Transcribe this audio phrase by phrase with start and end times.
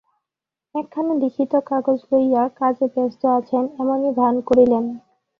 [0.75, 4.83] একখানা লিখিত কাগজ লইয়া কাজে ব্যস্ত আছেন এমনি ভান করিলেন।